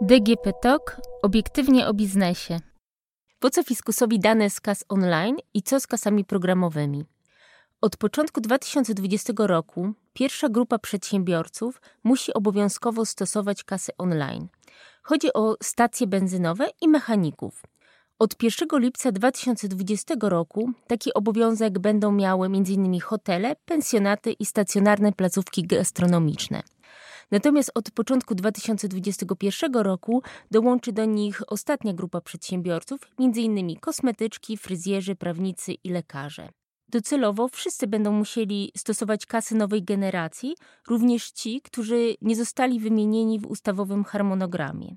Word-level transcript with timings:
DGP 0.00 0.52
Talk 0.62 1.00
obiektywnie 1.22 1.86
o 1.86 1.94
biznesie. 1.94 2.60
Po 3.38 3.50
co 3.50 3.62
fiskusowi 3.62 4.20
dane 4.20 4.50
z 4.50 4.60
kas 4.60 4.84
online 4.88 5.36
i 5.54 5.62
co 5.62 5.80
z 5.80 5.86
kasami 5.86 6.24
programowymi? 6.24 7.04
Od 7.80 7.96
początku 7.96 8.40
2020 8.40 9.32
roku 9.38 9.92
pierwsza 10.12 10.48
grupa 10.48 10.78
przedsiębiorców 10.78 11.80
musi 12.04 12.34
obowiązkowo 12.34 13.06
stosować 13.06 13.64
kasy 13.64 13.92
online. 13.98 14.48
Chodzi 15.02 15.32
o 15.32 15.56
stacje 15.62 16.06
benzynowe 16.06 16.68
i 16.80 16.88
mechaników. 16.88 17.62
Od 18.18 18.42
1 18.42 18.68
lipca 18.72 19.12
2020 19.12 20.14
roku 20.20 20.70
taki 20.86 21.14
obowiązek 21.14 21.78
będą 21.78 22.12
miały 22.12 22.46
m.in. 22.46 23.00
hotele, 23.00 23.56
pensjonaty 23.64 24.32
i 24.32 24.46
stacjonarne 24.46 25.12
placówki 25.12 25.66
gastronomiczne. 25.66 26.62
Natomiast 27.30 27.70
od 27.74 27.90
początku 27.90 28.34
2021 28.34 29.74
roku 29.74 30.22
dołączy 30.50 30.92
do 30.92 31.04
nich 31.04 31.42
ostatnia 31.46 31.92
grupa 31.92 32.20
przedsiębiorców, 32.20 33.00
m.in. 33.18 33.80
kosmetyczki, 33.80 34.56
fryzjerzy, 34.56 35.16
prawnicy 35.16 35.72
i 35.84 35.90
lekarze. 35.90 36.48
Docelowo 36.88 37.48
wszyscy 37.48 37.86
będą 37.86 38.12
musieli 38.12 38.72
stosować 38.76 39.26
kasy 39.26 39.54
nowej 39.54 39.84
generacji, 39.84 40.56
również 40.88 41.30
ci, 41.30 41.60
którzy 41.60 42.14
nie 42.22 42.36
zostali 42.36 42.80
wymienieni 42.80 43.40
w 43.40 43.46
ustawowym 43.46 44.04
harmonogramie. 44.04 44.96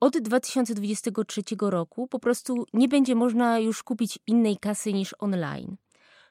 Od 0.00 0.18
2023 0.18 1.42
roku 1.60 2.06
po 2.06 2.18
prostu 2.18 2.66
nie 2.72 2.88
będzie 2.88 3.14
można 3.14 3.58
już 3.58 3.82
kupić 3.82 4.18
innej 4.26 4.56
kasy 4.56 4.92
niż 4.92 5.14
online. 5.18 5.76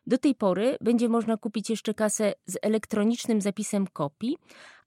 Do 0.08 0.18
tej 0.18 0.36
pory 0.36 0.78
będzie 0.82 1.10
można 1.10 1.38
kupić 1.38 1.70
jeszcze 1.70 1.94
kasę 1.94 2.34
z 2.46 2.58
elektronicznym 2.62 3.42
zapisem 3.42 3.88
kopii, 3.88 4.38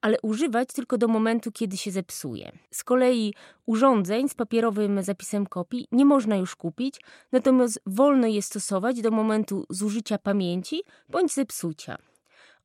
ale 0.00 0.16
używać 0.22 0.68
tylko 0.68 0.98
do 0.98 1.08
momentu, 1.08 1.52
kiedy 1.52 1.76
się 1.76 1.90
zepsuje. 1.90 2.52
Z 2.70 2.84
kolei 2.84 3.34
urządzeń 3.66 4.28
z 4.28 4.34
papierowym 4.34 5.02
zapisem 5.02 5.46
kopii 5.46 5.88
nie 5.92 6.04
można 6.04 6.36
już 6.36 6.56
kupić, 6.56 7.00
natomiast 7.32 7.80
wolno 7.86 8.26
je 8.26 8.42
stosować 8.42 9.02
do 9.02 9.10
momentu 9.10 9.66
zużycia 9.70 10.18
pamięci 10.18 10.82
bądź 11.08 11.32
zepsucia. 11.32 11.98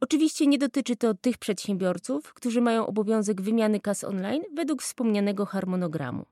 Oczywiście 0.02 0.48
nie 0.48 0.58
dotyczy 0.58 0.96
to 0.96 1.14
tych 1.14 1.38
przedsiębiorców, 1.38 2.34
którzy 2.34 2.62
mają 2.62 2.88
obowiązek 2.88 3.42
wymiany 3.42 3.80
kas 3.80 4.04
online 4.04 4.44
według 4.54 4.82
wspomnianego 4.82 5.46
harmonogramu. 5.46 6.26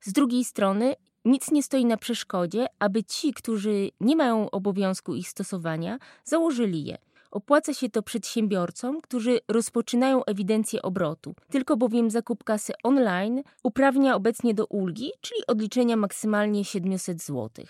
Z 0.00 0.12
drugiej 0.12 0.44
strony 0.44 0.94
nic 1.24 1.50
nie 1.50 1.62
stoi 1.62 1.84
na 1.84 1.96
przeszkodzie, 1.96 2.66
aby 2.78 3.04
ci, 3.04 3.32
którzy 3.32 3.90
nie 4.00 4.16
mają 4.16 4.50
obowiązku 4.50 5.14
ich 5.14 5.28
stosowania, 5.28 5.98
założyli 6.24 6.84
je. 6.84 6.98
Opłaca 7.30 7.74
się 7.74 7.90
to 7.90 8.02
przedsiębiorcom, 8.02 9.00
którzy 9.00 9.40
rozpoczynają 9.48 10.24
ewidencję 10.24 10.82
obrotu. 10.82 11.34
Tylko 11.50 11.76
bowiem 11.76 12.10
zakup 12.10 12.44
kasy 12.44 12.72
online 12.82 13.42
uprawnia 13.62 14.14
obecnie 14.14 14.54
do 14.54 14.66
ulgi, 14.66 15.10
czyli 15.20 15.46
odliczenia 15.46 15.96
maksymalnie 15.96 16.64
700 16.64 17.22
zł. 17.22 17.66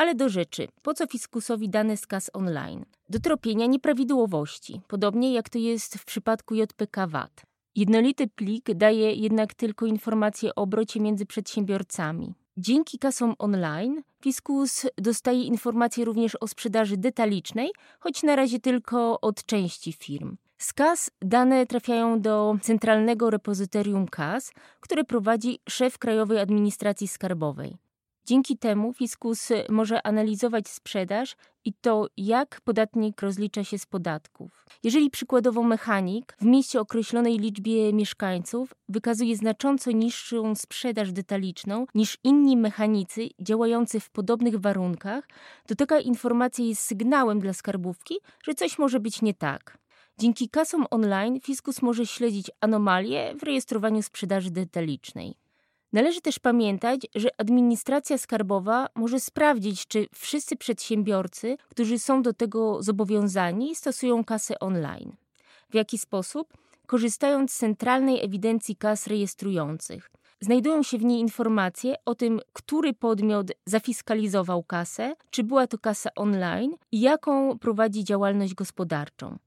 Ale 0.00 0.14
do 0.14 0.28
rzeczy, 0.28 0.68
po 0.82 0.94
co 0.94 1.06
fiskusowi 1.06 1.68
dane 1.68 1.96
z 1.96 2.06
kas 2.06 2.30
online? 2.32 2.84
Do 3.08 3.20
tropienia 3.20 3.66
nieprawidłowości, 3.66 4.80
podobnie 4.88 5.32
jak 5.32 5.48
to 5.48 5.58
jest 5.58 5.98
w 5.98 6.04
przypadku 6.04 6.54
JPK 6.54 7.06
VAT. 7.06 7.42
Jednolity 7.76 8.28
plik 8.28 8.74
daje 8.74 9.12
jednak 9.12 9.54
tylko 9.54 9.86
informacje 9.86 10.54
o 10.54 10.62
obrocie 10.62 11.00
między 11.00 11.26
przedsiębiorcami. 11.26 12.34
Dzięki 12.56 12.98
kasom 12.98 13.34
online 13.38 14.02
Fiskus 14.22 14.86
dostaje 14.98 15.42
informacje 15.42 16.04
również 16.04 16.36
o 16.40 16.48
sprzedaży 16.48 16.96
detalicznej, 16.96 17.70
choć 17.98 18.22
na 18.22 18.36
razie 18.36 18.60
tylko 18.60 19.20
od 19.20 19.44
części 19.44 19.92
firm. 19.92 20.36
Z 20.58 20.72
kas 20.72 21.10
dane 21.22 21.66
trafiają 21.66 22.20
do 22.20 22.56
centralnego 22.62 23.30
repozytorium 23.30 24.06
kas, 24.06 24.52
które 24.80 25.04
prowadzi 25.04 25.58
szef 25.68 25.98
Krajowej 25.98 26.38
Administracji 26.38 27.08
Skarbowej. 27.08 27.89
Dzięki 28.24 28.58
temu 28.58 28.92
fiskus 28.92 29.48
może 29.68 30.06
analizować 30.06 30.68
sprzedaż 30.68 31.36
i 31.64 31.72
to, 31.80 32.06
jak 32.16 32.60
podatnik 32.64 33.22
rozlicza 33.22 33.64
się 33.64 33.78
z 33.78 33.86
podatków. 33.86 34.66
Jeżeli 34.82 35.10
przykładowo 35.10 35.62
mechanik 35.62 36.36
w 36.40 36.44
mieście 36.44 36.80
określonej 36.80 37.38
liczbie 37.38 37.92
mieszkańców 37.92 38.74
wykazuje 38.88 39.36
znacząco 39.36 39.90
niższą 39.90 40.54
sprzedaż 40.54 41.12
detaliczną 41.12 41.86
niż 41.94 42.18
inni 42.24 42.56
mechanicy 42.56 43.28
działający 43.40 44.00
w 44.00 44.10
podobnych 44.10 44.56
warunkach, 44.56 45.28
to 45.66 45.74
taka 45.74 46.00
informacja 46.00 46.64
jest 46.64 46.82
sygnałem 46.82 47.40
dla 47.40 47.52
skarbówki, 47.52 48.14
że 48.44 48.54
coś 48.54 48.78
może 48.78 49.00
być 49.00 49.22
nie 49.22 49.34
tak. 49.34 49.78
Dzięki 50.18 50.48
kasom 50.48 50.86
online 50.90 51.40
fiskus 51.40 51.82
może 51.82 52.06
śledzić 52.06 52.50
anomalie 52.60 53.34
w 53.38 53.42
rejestrowaniu 53.42 54.02
sprzedaży 54.02 54.50
detalicznej. 54.50 55.39
Należy 55.92 56.20
też 56.20 56.38
pamiętać, 56.38 57.00
że 57.14 57.28
administracja 57.38 58.18
skarbowa 58.18 58.88
może 58.94 59.20
sprawdzić, 59.20 59.86
czy 59.86 60.06
wszyscy 60.14 60.56
przedsiębiorcy, 60.56 61.56
którzy 61.68 61.98
są 61.98 62.22
do 62.22 62.32
tego 62.32 62.82
zobowiązani, 62.82 63.74
stosują 63.74 64.24
kasę 64.24 64.58
online. 64.58 65.16
W 65.70 65.74
jaki 65.74 65.98
sposób? 65.98 66.52
Korzystając 66.86 67.52
z 67.52 67.58
centralnej 67.58 68.24
ewidencji 68.24 68.76
kas 68.76 69.06
rejestrujących. 69.06 70.10
Znajdują 70.40 70.82
się 70.82 70.98
w 70.98 71.04
niej 71.04 71.20
informacje 71.20 71.94
o 72.04 72.14
tym, 72.14 72.40
który 72.52 72.92
podmiot 72.92 73.46
zafiskalizował 73.66 74.62
kasę, 74.62 75.14
czy 75.30 75.44
była 75.44 75.66
to 75.66 75.78
kasa 75.78 76.10
online 76.16 76.76
i 76.92 77.00
jaką 77.00 77.58
prowadzi 77.58 78.04
działalność 78.04 78.54
gospodarczą. 78.54 79.38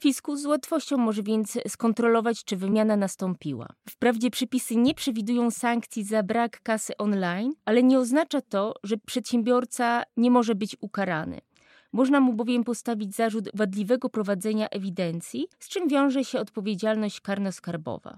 Fiskus 0.00 0.40
z 0.40 0.46
łatwością 0.46 0.96
może 0.96 1.22
więc 1.22 1.58
skontrolować, 1.68 2.44
czy 2.44 2.56
wymiana 2.56 2.96
nastąpiła. 2.96 3.68
Wprawdzie 3.88 4.30
przepisy 4.30 4.76
nie 4.76 4.94
przewidują 4.94 5.50
sankcji 5.50 6.04
za 6.04 6.22
brak 6.22 6.62
kasy 6.62 6.96
online, 6.96 7.52
ale 7.64 7.82
nie 7.82 7.98
oznacza 7.98 8.40
to, 8.40 8.74
że 8.82 8.96
przedsiębiorca 8.96 10.02
nie 10.16 10.30
może 10.30 10.54
być 10.54 10.76
ukarany. 10.80 11.40
Można 11.92 12.20
mu 12.20 12.32
bowiem 12.32 12.64
postawić 12.64 13.14
zarzut 13.14 13.48
wadliwego 13.54 14.08
prowadzenia 14.08 14.68
ewidencji, 14.68 15.48
z 15.58 15.68
czym 15.68 15.88
wiąże 15.88 16.24
się 16.24 16.40
odpowiedzialność 16.40 17.20
karno-skarbowa. 17.20 18.16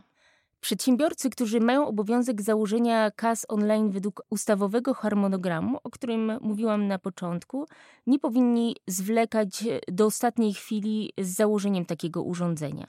Przedsiębiorcy, 0.61 1.31
którzy 1.31 1.61
mają 1.61 1.87
obowiązek 1.87 2.43
założenia 2.43 3.11
kas 3.11 3.47
online 3.49 3.91
według 3.91 4.23
ustawowego 4.31 4.95
harmonogramu, 4.95 5.79
o 5.85 5.91
którym 5.91 6.33
mówiłam 6.41 6.87
na 6.87 6.99
początku, 6.99 7.67
nie 8.07 8.19
powinni 8.19 8.77
zwlekać 8.87 9.65
do 9.89 10.07
ostatniej 10.07 10.55
chwili 10.55 11.13
z 11.19 11.37
założeniem 11.37 11.85
takiego 11.85 12.23
urządzenia. 12.23 12.87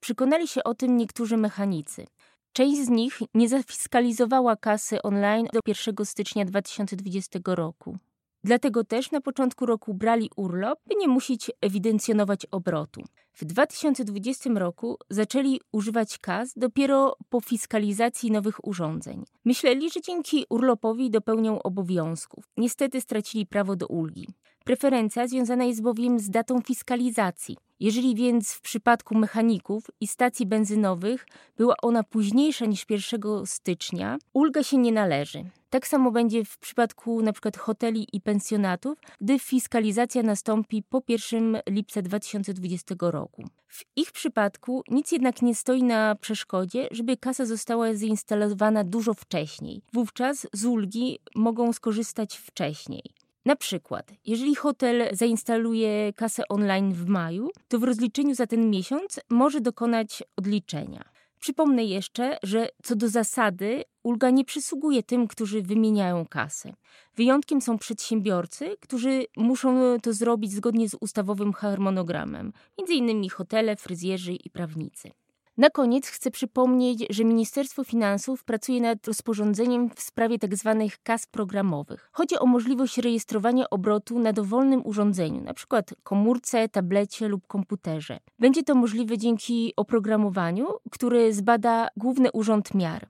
Przekonali 0.00 0.48
się 0.48 0.64
o 0.64 0.74
tym 0.74 0.96
niektórzy 0.96 1.36
mechanicy. 1.36 2.06
Część 2.52 2.84
z 2.84 2.88
nich 2.88 3.18
nie 3.34 3.48
zafiskalizowała 3.48 4.56
kasy 4.56 5.02
online 5.02 5.46
do 5.52 5.60
1 5.66 6.06
stycznia 6.06 6.44
2020 6.44 7.38
roku. 7.46 7.98
Dlatego 8.46 8.84
też 8.84 9.10
na 9.10 9.20
początku 9.20 9.66
roku 9.66 9.94
brali 9.94 10.30
urlop, 10.36 10.78
by 10.86 10.94
nie 10.94 11.08
musieć 11.08 11.50
ewidencjonować 11.60 12.46
obrotu. 12.50 13.02
W 13.32 13.44
2020 13.44 14.50
roku 14.50 14.98
zaczęli 15.10 15.60
używać 15.72 16.18
kas 16.18 16.52
dopiero 16.56 17.16
po 17.28 17.40
fiskalizacji 17.40 18.30
nowych 18.30 18.66
urządzeń. 18.66 19.24
Myśleli, 19.44 19.90
że 19.90 20.00
dzięki 20.00 20.44
urlopowi 20.50 21.10
dopełnią 21.10 21.62
obowiązków. 21.62 22.44
Niestety 22.56 23.00
stracili 23.00 23.46
prawo 23.46 23.76
do 23.76 23.86
ulgi. 23.86 24.28
Preferencja 24.64 25.28
związana 25.28 25.64
jest 25.64 25.82
bowiem 25.82 26.18
z 26.18 26.30
datą 26.30 26.60
fiskalizacji. 26.60 27.56
Jeżeli 27.80 28.14
więc 28.14 28.52
w 28.52 28.60
przypadku 28.60 29.18
mechaników 29.18 29.84
i 30.00 30.06
stacji 30.06 30.46
benzynowych 30.46 31.26
była 31.56 31.74
ona 31.82 32.02
późniejsza 32.02 32.66
niż 32.66 32.84
1 32.90 33.46
stycznia, 33.46 34.18
ulga 34.32 34.62
się 34.62 34.78
nie 34.78 34.92
należy. 34.92 35.44
Tak 35.76 35.86
samo 35.86 36.10
będzie 36.10 36.44
w 36.44 36.58
przypadku 36.58 37.20
np. 37.20 37.50
hoteli 37.58 38.06
i 38.12 38.20
pensjonatów, 38.20 38.98
gdy 39.20 39.38
fiskalizacja 39.38 40.22
nastąpi 40.22 40.82
po 40.82 41.02
1 41.08 41.58
lipca 41.68 42.02
2020 42.02 42.94
roku. 43.00 43.44
W 43.68 43.84
ich 43.96 44.12
przypadku 44.12 44.82
nic 44.90 45.12
jednak 45.12 45.42
nie 45.42 45.54
stoi 45.54 45.82
na 45.82 46.14
przeszkodzie, 46.14 46.88
żeby 46.90 47.16
kasa 47.16 47.46
została 47.46 47.94
zainstalowana 47.94 48.84
dużo 48.84 49.14
wcześniej. 49.14 49.82
Wówczas 49.92 50.46
z 50.52 50.64
ulgi 50.64 51.18
mogą 51.34 51.72
skorzystać 51.72 52.36
wcześniej. 52.36 53.02
Na 53.44 53.56
przykład, 53.56 54.12
jeżeli 54.26 54.54
hotel 54.54 55.08
zainstaluje 55.12 56.12
kasę 56.12 56.48
online 56.48 56.92
w 56.92 57.06
maju, 57.06 57.50
to 57.68 57.78
w 57.78 57.84
rozliczeniu 57.84 58.34
za 58.34 58.46
ten 58.46 58.70
miesiąc 58.70 59.20
może 59.30 59.60
dokonać 59.60 60.22
odliczenia. 60.36 61.15
Przypomnę 61.46 61.84
jeszcze, 61.84 62.38
że 62.42 62.68
co 62.82 62.96
do 62.96 63.08
zasady 63.08 63.84
ulga 64.02 64.30
nie 64.30 64.44
przysługuje 64.44 65.02
tym, 65.02 65.28
którzy 65.28 65.62
wymieniają 65.62 66.26
kasę. 66.26 66.72
Wyjątkiem 67.16 67.60
są 67.60 67.78
przedsiębiorcy, 67.78 68.76
którzy 68.80 69.26
muszą 69.36 70.00
to 70.02 70.12
zrobić 70.12 70.52
zgodnie 70.52 70.88
z 70.88 70.96
ustawowym 71.00 71.52
harmonogramem, 71.52 72.52
m.in. 72.78 73.28
hotele, 73.28 73.76
fryzjerzy 73.76 74.32
i 74.32 74.50
prawnicy. 74.50 75.10
Na 75.56 75.70
koniec 75.70 76.06
chcę 76.08 76.30
przypomnieć, 76.30 77.04
że 77.10 77.24
Ministerstwo 77.24 77.84
Finansów 77.84 78.44
pracuje 78.44 78.80
nad 78.80 79.06
rozporządzeniem 79.06 79.90
w 79.90 80.00
sprawie 80.00 80.38
tzw. 80.38 80.76
Tak 80.88 81.02
kas 81.02 81.26
programowych. 81.26 82.10
Chodzi 82.12 82.38
o 82.38 82.46
możliwość 82.46 82.98
rejestrowania 82.98 83.70
obrotu 83.70 84.18
na 84.18 84.32
dowolnym 84.32 84.86
urządzeniu, 84.86 85.40
np. 85.40 85.82
komórce, 86.02 86.68
tablecie 86.68 87.28
lub 87.28 87.46
komputerze. 87.46 88.18
Będzie 88.38 88.62
to 88.62 88.74
możliwe 88.74 89.18
dzięki 89.18 89.72
oprogramowaniu, 89.76 90.66
które 90.90 91.32
zbada 91.32 91.88
Główny 91.96 92.32
Urząd 92.32 92.74
Miar. 92.74 93.06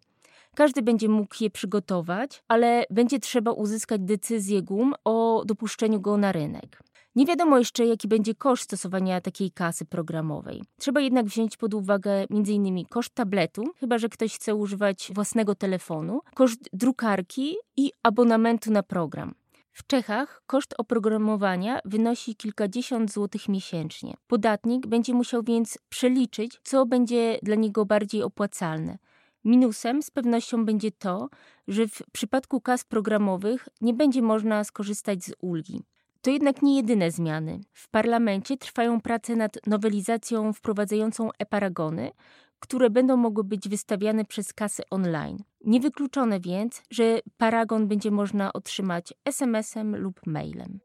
Każdy 0.54 0.82
będzie 0.82 1.08
mógł 1.08 1.34
je 1.40 1.50
przygotować, 1.50 2.42
ale 2.48 2.84
będzie 2.90 3.18
trzeba 3.18 3.52
uzyskać 3.52 4.00
decyzję 4.00 4.62
GUM 4.62 4.94
o 5.04 5.42
dopuszczeniu 5.46 6.00
go 6.00 6.16
na 6.16 6.32
rynek. 6.32 6.85
Nie 7.16 7.26
wiadomo 7.26 7.58
jeszcze, 7.58 7.86
jaki 7.86 8.08
będzie 8.08 8.34
koszt 8.34 8.64
stosowania 8.64 9.20
takiej 9.20 9.50
kasy 9.50 9.84
programowej. 9.84 10.62
Trzeba 10.78 11.00
jednak 11.00 11.26
wziąć 11.26 11.56
pod 11.56 11.74
uwagę 11.74 12.26
m.in. 12.30 12.84
koszt 12.84 13.14
tabletu, 13.14 13.64
chyba 13.76 13.98
że 13.98 14.08
ktoś 14.08 14.34
chce 14.34 14.54
używać 14.54 15.10
własnego 15.14 15.54
telefonu, 15.54 16.20
koszt 16.34 16.60
drukarki 16.72 17.56
i 17.76 17.92
abonamentu 18.02 18.72
na 18.72 18.82
program. 18.82 19.34
W 19.72 19.86
Czechach 19.86 20.42
koszt 20.46 20.74
oprogramowania 20.78 21.80
wynosi 21.84 22.36
kilkadziesiąt 22.36 23.12
złotych 23.12 23.48
miesięcznie. 23.48 24.14
Podatnik 24.26 24.86
będzie 24.86 25.14
musiał 25.14 25.42
więc 25.42 25.78
przeliczyć, 25.88 26.60
co 26.62 26.86
będzie 26.86 27.38
dla 27.42 27.54
niego 27.54 27.86
bardziej 27.86 28.22
opłacalne. 28.22 28.98
Minusem 29.44 30.02
z 30.02 30.10
pewnością 30.10 30.64
będzie 30.64 30.90
to, 30.92 31.28
że 31.68 31.88
w 31.88 32.02
przypadku 32.12 32.60
kas 32.60 32.84
programowych 32.84 33.68
nie 33.80 33.94
będzie 33.94 34.22
można 34.22 34.64
skorzystać 34.64 35.24
z 35.24 35.34
ulgi. 35.40 35.82
To 36.26 36.30
jednak 36.30 36.62
nie 36.62 36.76
jedyne 36.76 37.10
zmiany. 37.10 37.60
W 37.72 37.88
parlamencie 37.88 38.56
trwają 38.56 39.00
prace 39.00 39.36
nad 39.36 39.66
nowelizacją 39.66 40.52
wprowadzającą 40.52 41.30
e-paragony, 41.38 42.10
które 42.60 42.90
będą 42.90 43.16
mogły 43.16 43.44
być 43.44 43.68
wystawiane 43.68 44.24
przez 44.24 44.52
kasy 44.52 44.82
online. 44.90 45.38
Niewykluczone 45.64 46.40
więc, 46.40 46.82
że 46.90 47.20
paragon 47.36 47.88
będzie 47.88 48.10
można 48.10 48.52
otrzymać 48.52 49.14
SMS-em 49.24 49.96
lub 49.96 50.26
mailem. 50.26 50.80